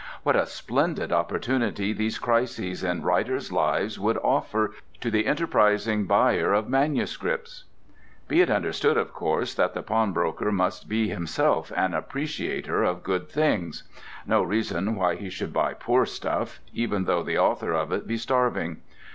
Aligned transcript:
What 0.23 0.35
a 0.35 0.47
splendid 0.47 1.11
opportunity 1.11 1.93
these 1.93 2.17
crises 2.17 2.83
in 2.83 3.03
writers' 3.03 3.51
lives 3.51 3.99
would 3.99 4.17
offer 4.23 4.73
to 4.99 5.11
the 5.11 5.27
enterprising 5.27 6.05
buyer 6.07 6.53
of 6.53 6.67
manuscripts! 6.67 7.65
Be 8.27 8.41
it 8.41 8.49
understood, 8.49 8.97
of 8.97 9.13
course, 9.13 9.53
that 9.53 9.75
the 9.75 9.83
pawnbroker 9.83 10.51
must 10.51 10.89
be 10.89 11.09
himself 11.09 11.71
an 11.77 11.93
appreciator 11.93 12.81
of 12.81 13.03
good 13.03 13.29
things. 13.29 13.83
No 14.25 14.41
reason 14.41 14.95
why 14.95 15.17
he 15.17 15.29
should 15.29 15.53
buy 15.53 15.75
poor 15.75 16.07
stuff, 16.07 16.59
even 16.73 17.03
though 17.03 17.21
the 17.21 17.37
author 17.37 17.73
of 17.73 17.91
it 17.91 18.07
be 18.07 18.17
starving. 18.17 18.77